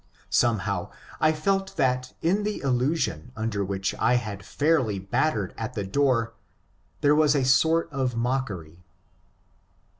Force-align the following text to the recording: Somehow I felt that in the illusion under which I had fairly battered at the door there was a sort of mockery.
Somehow 0.31 0.89
I 1.19 1.31
felt 1.31 1.75
that 1.77 2.13
in 2.23 2.41
the 2.41 2.59
illusion 2.61 3.31
under 3.35 3.63
which 3.63 3.93
I 3.99 4.15
had 4.15 4.43
fairly 4.43 4.97
battered 4.97 5.53
at 5.59 5.75
the 5.75 5.83
door 5.85 6.33
there 7.01 7.13
was 7.13 7.35
a 7.35 7.45
sort 7.45 7.87
of 7.91 8.15
mockery. 8.15 8.83